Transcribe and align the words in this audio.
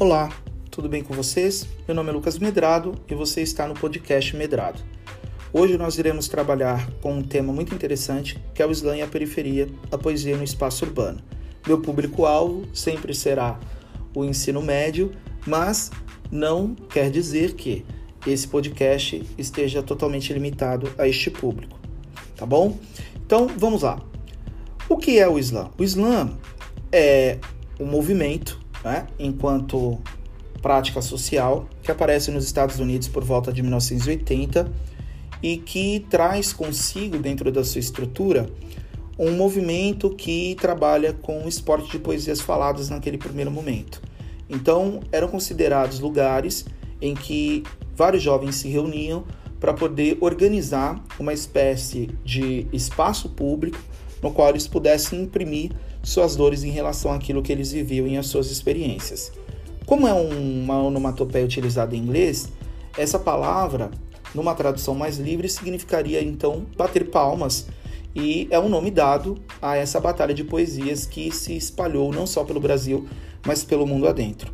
Olá, 0.00 0.30
tudo 0.70 0.88
bem 0.88 1.02
com 1.02 1.12
vocês? 1.12 1.68
Meu 1.86 1.94
nome 1.94 2.08
é 2.08 2.12
Lucas 2.12 2.38
Medrado 2.38 2.94
e 3.06 3.14
você 3.14 3.42
está 3.42 3.68
no 3.68 3.74
podcast 3.74 4.34
Medrado. 4.34 4.80
Hoje 5.52 5.76
nós 5.76 5.98
iremos 5.98 6.26
trabalhar 6.26 6.90
com 7.02 7.12
um 7.12 7.22
tema 7.22 7.52
muito 7.52 7.74
interessante 7.74 8.42
que 8.54 8.62
é 8.62 8.66
o 8.66 8.70
slam 8.70 8.96
e 8.96 9.02
a 9.02 9.06
periferia, 9.06 9.68
a 9.92 9.98
poesia 9.98 10.38
no 10.38 10.42
espaço 10.42 10.86
urbano. 10.86 11.20
Meu 11.66 11.82
público-alvo 11.82 12.66
sempre 12.72 13.12
será 13.12 13.60
o 14.14 14.24
ensino 14.24 14.62
médio, 14.62 15.12
mas 15.46 15.90
não 16.32 16.74
quer 16.74 17.10
dizer 17.10 17.52
que 17.52 17.84
esse 18.26 18.48
podcast 18.48 19.22
esteja 19.36 19.82
totalmente 19.82 20.32
limitado 20.32 20.90
a 20.96 21.06
este 21.06 21.30
público, 21.30 21.78
tá 22.36 22.46
bom? 22.46 22.78
Então 23.26 23.46
vamos 23.54 23.82
lá. 23.82 24.00
O 24.88 24.96
que 24.96 25.18
é 25.18 25.28
o 25.28 25.38
slam? 25.38 25.70
O 25.76 25.84
slam 25.84 26.38
é 26.90 27.36
um 27.78 27.84
movimento, 27.84 28.59
né, 28.84 29.06
enquanto 29.18 29.98
prática 30.60 31.00
social, 31.00 31.68
que 31.82 31.90
aparece 31.90 32.30
nos 32.30 32.44
Estados 32.44 32.78
Unidos 32.78 33.08
por 33.08 33.24
volta 33.24 33.52
de 33.52 33.62
1980 33.62 34.70
e 35.42 35.56
que 35.56 36.06
traz 36.10 36.52
consigo, 36.52 37.18
dentro 37.18 37.50
da 37.50 37.64
sua 37.64 37.80
estrutura, 37.80 38.48
um 39.18 39.32
movimento 39.32 40.10
que 40.10 40.56
trabalha 40.60 41.12
com 41.12 41.44
o 41.44 41.48
esporte 41.48 41.90
de 41.90 41.98
poesias 41.98 42.40
faladas 42.40 42.88
naquele 42.88 43.18
primeiro 43.18 43.50
momento. 43.50 44.00
Então, 44.48 45.00
eram 45.12 45.28
considerados 45.28 46.00
lugares 46.00 46.66
em 47.00 47.14
que 47.14 47.62
vários 47.94 48.22
jovens 48.22 48.56
se 48.56 48.68
reuniam 48.68 49.24
para 49.58 49.74
poder 49.74 50.16
organizar 50.20 51.02
uma 51.18 51.32
espécie 51.32 52.10
de 52.24 52.66
espaço 52.72 53.28
público 53.28 53.78
no 54.22 54.32
qual 54.32 54.48
eles 54.50 54.66
pudessem 54.66 55.22
imprimir 55.22 55.70
suas 56.02 56.36
dores 56.36 56.64
em 56.64 56.70
relação 56.70 57.12
àquilo 57.12 57.42
que 57.42 57.52
eles 57.52 57.72
viviam 57.72 58.06
e 58.06 58.16
às 58.16 58.26
suas 58.26 58.50
experiências. 58.50 59.32
Como 59.86 60.06
é 60.06 60.12
uma 60.12 60.82
onomatopeia 60.82 61.44
utilizada 61.44 61.96
em 61.96 61.98
inglês, 61.98 62.48
essa 62.96 63.18
palavra, 63.18 63.90
numa 64.34 64.54
tradução 64.54 64.94
mais 64.94 65.18
livre, 65.18 65.48
significaria 65.48 66.22
então 66.22 66.64
bater 66.76 67.10
palmas 67.10 67.66
e 68.14 68.48
é 68.50 68.58
um 68.58 68.68
nome 68.68 68.90
dado 68.90 69.38
a 69.62 69.76
essa 69.76 70.00
batalha 70.00 70.34
de 70.34 70.42
poesias 70.42 71.06
que 71.06 71.30
se 71.30 71.56
espalhou 71.56 72.12
não 72.12 72.26
só 72.26 72.44
pelo 72.44 72.60
Brasil, 72.60 73.06
mas 73.46 73.62
pelo 73.62 73.86
mundo 73.86 74.08
adentro. 74.08 74.52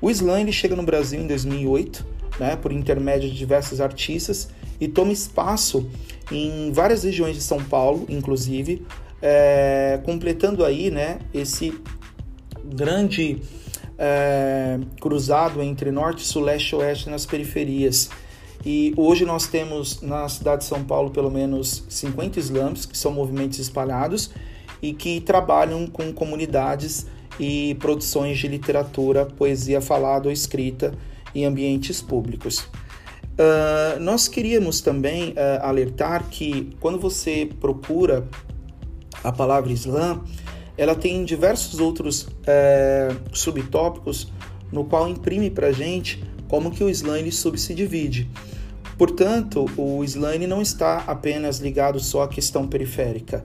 O 0.00 0.10
slam 0.10 0.40
ele 0.40 0.52
chega 0.52 0.74
no 0.74 0.82
Brasil 0.82 1.20
em 1.20 1.26
2008, 1.26 2.06
né, 2.40 2.56
por 2.56 2.72
intermédio 2.72 3.30
de 3.30 3.36
diversos 3.36 3.80
artistas 3.80 4.48
e 4.80 4.88
toma 4.88 5.12
espaço 5.12 5.88
em 6.32 6.72
várias 6.72 7.04
regiões 7.04 7.36
de 7.36 7.42
São 7.42 7.62
Paulo, 7.62 8.06
inclusive, 8.08 8.84
é, 9.26 9.98
completando 10.04 10.62
aí 10.62 10.90
né, 10.90 11.18
esse 11.32 11.72
grande 12.62 13.40
é, 13.98 14.78
cruzado 15.00 15.62
entre 15.62 15.90
norte, 15.90 16.22
sul, 16.22 16.42
leste 16.42 16.72
e 16.72 16.76
oeste 16.76 17.08
nas 17.08 17.24
periferias. 17.24 18.10
E 18.66 18.92
hoje 18.98 19.24
nós 19.24 19.46
temos 19.46 20.02
na 20.02 20.28
cidade 20.28 20.58
de 20.58 20.64
São 20.66 20.84
Paulo 20.84 21.10
pelo 21.10 21.30
menos 21.30 21.84
50 21.88 22.38
slams, 22.38 22.84
que 22.84 22.98
são 22.98 23.12
movimentos 23.12 23.58
espalhados 23.58 24.30
e 24.82 24.92
que 24.92 25.22
trabalham 25.22 25.86
com 25.86 26.12
comunidades 26.12 27.06
e 27.40 27.74
produções 27.76 28.38
de 28.38 28.46
literatura, 28.46 29.24
poesia 29.24 29.80
falada 29.80 30.28
ou 30.28 30.32
escrita 30.32 30.92
em 31.34 31.46
ambientes 31.46 32.02
públicos. 32.02 32.58
Uh, 32.58 33.98
nós 34.00 34.28
queríamos 34.28 34.82
também 34.82 35.30
uh, 35.30 35.62
alertar 35.62 36.28
que 36.28 36.76
quando 36.78 37.00
você 37.00 37.48
procura 37.58 38.28
a 39.24 39.32
palavra 39.32 39.72
Islã, 39.72 40.20
ela 40.76 40.94
tem 40.94 41.24
diversos 41.24 41.80
outros 41.80 42.28
é, 42.46 43.08
subtópicos 43.32 44.30
no 44.70 44.84
qual 44.84 45.08
imprime 45.08 45.50
para 45.50 45.72
gente 45.72 46.22
como 46.46 46.70
que 46.70 46.84
o 46.84 46.90
Islã 46.90 47.18
ele 47.18 47.32
subdivide. 47.32 48.30
Portanto, 48.98 49.66
o 49.76 50.04
Islã 50.04 50.36
não 50.46 50.62
está 50.62 50.98
apenas 51.06 51.58
ligado 51.58 51.98
só 51.98 52.22
à 52.22 52.28
questão 52.28 52.68
periférica, 52.68 53.44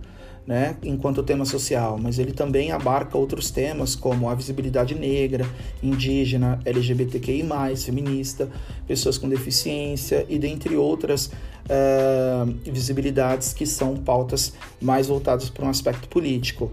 né, 0.50 0.76
enquanto 0.82 1.22
tema 1.22 1.46
social, 1.46 2.00
mas 2.02 2.18
ele 2.18 2.32
também 2.32 2.72
abarca 2.72 3.16
outros 3.16 3.52
temas 3.52 3.94
como 3.96 4.28
a 4.28 4.34
visibilidade 4.34 4.96
negra, 4.96 5.46
indígena, 5.84 6.60
LGBTQI+, 6.66 7.46
feminista, 7.78 8.50
pessoas 8.88 9.20
com 9.20 9.30
deficiência 9.30 10.26
e 10.28 10.40
dentre 10.40 10.76
outras 10.76 11.28
uh, 11.28 12.52
visibilidades 12.66 13.54
que 13.54 13.68
são 13.68 13.96
pautas 13.98 14.52
mais 14.82 15.06
voltadas 15.06 15.52
para 15.52 15.64
um 15.66 15.70
aspecto 15.70 16.08
político. 16.08 16.72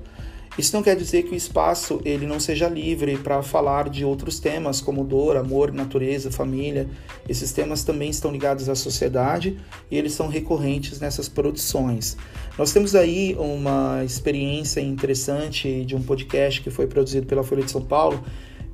Isso 0.59 0.75
não 0.75 0.83
quer 0.83 0.97
dizer 0.97 1.25
que 1.25 1.33
o 1.33 1.37
espaço 1.37 2.01
ele 2.03 2.27
não 2.27 2.41
seja 2.41 2.67
livre 2.67 3.19
para 3.19 3.43
falar 3.43 3.91
de 3.91 4.05
outros 4.07 4.41
temas 4.41 4.81
como 4.81 5.05
dor, 5.05 5.37
amor, 5.37 5.71
natureza, 5.71 6.31
família. 6.31 6.89
Esses 7.29 7.53
temas 7.53 7.85
também 7.85 8.09
estão 8.09 8.33
ligados 8.33 8.69
à 8.69 8.75
sociedade 8.75 9.59
e 9.91 9.99
eles 9.99 10.13
são 10.13 10.29
recorrentes 10.29 10.99
nessas 10.99 11.29
produções. 11.29 12.17
Nós 12.57 12.73
temos 12.73 12.95
aí 12.95 13.37
uma 13.39 14.03
experiência 14.03 14.81
interessante 14.81 15.85
de 15.85 15.95
um 15.95 16.03
podcast 16.03 16.63
que 16.63 16.71
foi 16.71 16.87
produzido 16.87 17.27
pela 17.27 17.45
Folha 17.45 17.63
de 17.63 17.71
São 17.71 17.83
Paulo 17.83 18.25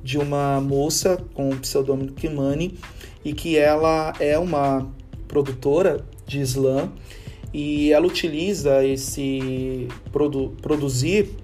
de 0.01 0.17
uma 0.17 0.61
moça 0.61 1.17
com 1.33 1.49
o 1.49 1.57
pseudônimo 1.57 2.13
Kimani 2.13 2.77
e 3.25 3.33
que 3.33 3.57
ela 3.57 4.13
é 4.19 4.39
uma 4.39 4.89
produtora 5.27 6.05
de 6.25 6.39
slam 6.41 6.91
e 7.53 7.91
ela 7.91 8.07
utiliza 8.07 8.85
esse 8.85 9.87
produ 10.11 10.55
produzir 10.61 11.42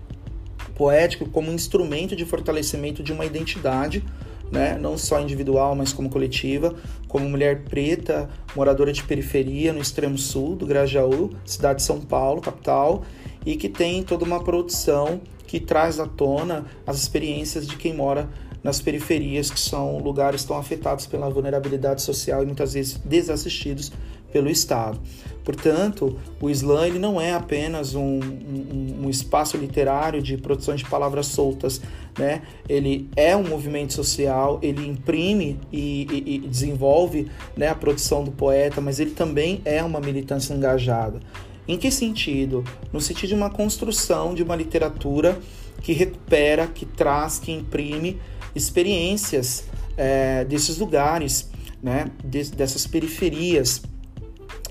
poético 0.79 1.29
como 1.29 1.51
instrumento 1.51 2.16
de 2.16 2.23
fortalecimento 2.23 3.03
de 3.03 3.12
uma 3.12 3.25
identidade, 3.25 4.01
né? 4.50 4.78
não 4.79 4.97
só 4.97 5.19
individual, 5.19 5.75
mas 5.75 5.91
como 5.91 6.09
coletiva, 6.09 6.73
como 7.06 7.28
mulher 7.28 7.63
preta, 7.66 8.29
moradora 8.56 8.94
de 8.94 9.03
periferia 9.03 9.73
no 9.73 9.81
extremo 9.81 10.17
sul 10.17 10.56
do 10.56 10.66
Grajaú, 10.66 11.31
cidade 11.44 11.79
de 11.79 11.84
São 11.84 12.00
Paulo, 12.00 12.40
capital, 12.40 13.03
e 13.45 13.57
que 13.57 13.67
tem 13.67 14.03
toda 14.03 14.23
uma 14.23 14.41
produção 14.41 15.19
que 15.45 15.59
traz 15.59 16.00
à 16.00 16.07
tona 16.07 16.66
as 16.88 16.97
experiências 16.97 17.67
de 17.67 17.75
quem 17.75 17.94
mora 17.94 18.29
nas 18.64 18.81
periferias, 18.81 19.50
que 19.50 19.59
são 19.59 20.00
lugares 20.00 20.44
tão 20.44 20.58
afetados 20.58 21.06
pela 21.06 21.30
vulnerabilidade 21.30 22.02
social 22.02 22.44
e 22.44 22.46
muitas 22.46 22.74
vezes 22.74 22.97
desassistidos 23.03 23.92
pelo 24.31 24.50
Estado. 24.50 25.00
Portanto, 25.44 26.16
o 26.40 26.50
Islã 26.50 26.86
ele 26.86 27.00
não 27.00 27.20
é 27.20 27.34
apenas 27.34 27.96
um, 27.96 28.20
um, 28.20 28.97
um, 29.03 29.09
espaço 29.09 29.58
literário 29.58 30.22
de 30.22 30.38
produção 30.38 30.75
de 30.75 30.86
palavras 30.86 31.25
soltas, 31.28 31.81
né? 32.18 32.44
Ele 32.68 33.09
é 33.16 33.36
um 33.36 33.47
movimento 33.47 33.94
social, 33.94 34.59
ele 34.62 34.86
imprime 34.86 35.59
e, 35.72 36.06
e, 36.12 36.36
e 36.36 36.40
desenvolve 36.40 37.31
né, 37.58 37.68
a 37.68 37.74
produção 37.74 38.24
do 38.24 38.31
poeta, 38.31 38.80
mas 38.80 39.00
ele 39.00 39.12
também 39.12 39.62
é 39.66 39.81
uma 39.84 40.00
militância 40.00 40.53
engajada. 40.53 41.20
Em 41.68 41.78
que 41.78 41.90
sentido? 41.90 42.64
No 42.91 43.02
sentido 43.02 43.30
de 43.30 43.36
uma 43.36 43.50
construção 43.50 44.36
de 44.36 44.44
uma 44.44 44.56
literatura 44.56 45.40
que 45.81 45.94
recupera, 45.94 46.68
que 46.68 46.86
traz, 46.86 47.40
que 47.40 47.52
imprime 47.52 48.20
experiências 48.55 49.65
é, 49.97 50.45
desses 50.45 50.77
lugares, 50.77 51.49
né, 51.81 52.11
dessas 52.23 52.85
periferias. 52.87 53.81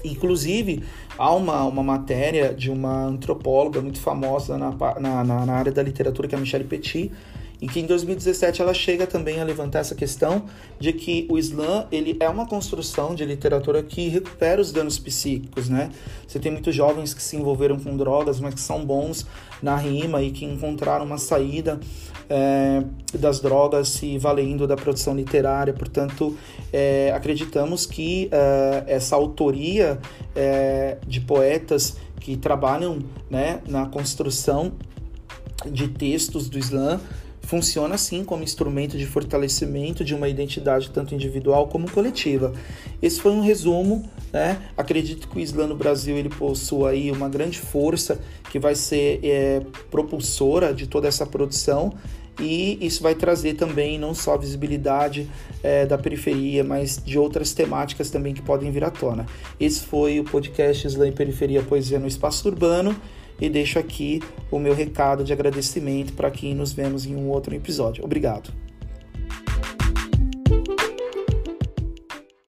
Inclusive, 0.05 0.85
há 1.17 1.35
uma, 1.35 1.65
uma 1.65 1.83
matéria 1.83 2.55
de 2.55 2.71
uma 2.71 3.05
antropóloga 3.05 3.81
muito 3.81 4.01
famosa 4.01 4.57
na, 4.57 4.71
na, 5.01 5.47
na 5.47 5.55
área 5.55 5.73
da 5.73 5.83
literatura, 5.83 6.29
que 6.29 6.35
é 6.35 6.39
a 6.39 6.41
Michelle 6.41 6.65
Petit, 6.65 7.11
em 7.61 7.67
que 7.67 7.81
em 7.81 7.87
2017 7.87 8.63
ela 8.63 8.73
chega 8.73 9.07
também 9.07 9.41
a 9.41 9.45
levantar 9.45 9.81
essa 9.81 9.95
questão 9.95 10.45
de 10.79 10.93
que 10.93 11.27
o 11.29 11.37
Islã 11.39 11.87
ele 11.91 12.17
é 12.21 12.29
uma 12.29 12.47
construção 12.47 13.15
de 13.15 13.25
literatura 13.25 13.83
que 13.83 14.09
recupera 14.09 14.61
os 14.61 14.71
danos 14.71 14.99
psíquicos, 14.99 15.69
né? 15.69 15.91
Você 16.27 16.39
tem 16.39 16.53
muitos 16.53 16.75
jovens 16.75 17.13
que 17.13 17.23
se 17.23 17.37
envolveram 17.37 17.79
com 17.79 17.97
drogas, 17.97 18.39
mas 18.39 18.55
que 18.55 18.61
são 18.61 18.85
bons 18.85 19.27
na 19.63 19.77
rima 19.77 20.23
e 20.23 20.31
que 20.31 20.45
encontraram 20.45 21.05
uma 21.05 21.19
saída 21.19 21.81
é, 22.31 22.85
das 23.15 23.41
drogas 23.41 23.89
se 23.89 24.19
valendo 24.19 24.67
da 24.67 24.77
produção 24.77 25.17
literária. 25.17 25.73
Portanto, 25.73 26.37
é, 26.73 27.13
acreditamos 27.15 27.87
que 27.87 28.29
é, 28.31 28.85
essa 28.87 29.17
autoria 29.17 29.99
de 31.05 31.21
poetas 31.21 31.97
que 32.21 32.37
trabalham 32.37 33.01
né, 33.29 33.61
na 33.67 33.87
construção 33.87 34.73
de 35.67 35.89
textos 35.89 36.49
do 36.49 36.57
Islã 36.57 37.01
funciona 37.49 37.95
assim 37.95 38.23
como 38.23 38.45
instrumento 38.45 38.99
de 38.99 39.07
fortalecimento 39.07 40.05
de 40.05 40.15
uma 40.15 40.29
identidade 40.29 40.91
tanto 40.91 41.15
individual 41.15 41.67
como 41.67 41.91
coletiva. 41.91 42.53
Esse 43.01 43.23
foi 43.23 43.33
um 43.33 43.41
resumo, 43.41 44.05
né? 44.31 44.61
Acredito 44.77 45.27
que 45.27 45.39
o 45.39 45.41
Islã 45.41 45.67
no 45.67 45.75
Brasil 45.75 46.15
ele 46.15 46.29
possua 46.29 46.91
aí 46.91 47.11
uma 47.11 47.27
grande 47.27 47.59
força 47.59 48.21
que 48.51 48.59
vai 48.59 48.75
ser 48.75 49.21
é, 49.23 49.63
propulsora 49.91 50.75
de 50.75 50.87
toda 50.87 51.09
essa 51.09 51.25
produção 51.25 51.95
e 52.39 52.79
isso 52.83 53.03
vai 53.03 53.15
trazer 53.15 53.55
também 53.55 53.99
não 53.99 54.15
só 54.15 54.35
a 54.35 54.37
visibilidade 54.37 55.27
é, 55.63 55.87
da 55.87 55.97
periferia, 55.97 56.63
mas 56.63 57.03
de 57.03 57.19
outras 57.19 57.55
temáticas 57.55 58.11
também 58.11 58.35
que 58.35 58.43
podem 58.43 58.71
vir 58.71 58.85
à 58.85 58.91
tona. 58.91 59.25
Esse 59.59 59.81
foi 59.81 60.21
o 60.21 60.25
podcast 60.25 60.87
Islã 60.87 61.09
e 61.09 61.13
Periferia 61.13 61.63
Poesia 61.63 61.99
no 61.99 62.07
Espaço 62.07 62.47
Urbano 62.47 62.95
e 63.41 63.49
deixo 63.49 63.79
aqui 63.79 64.21
o 64.51 64.59
meu 64.59 64.75
recado 64.75 65.25
de 65.25 65.33
agradecimento 65.33 66.13
para 66.13 66.31
quem 66.31 66.55
nos 66.55 66.73
vemos 66.73 67.07
em 67.07 67.15
um 67.15 67.29
outro 67.29 67.55
episódio. 67.55 68.05
Obrigado. 68.05 68.53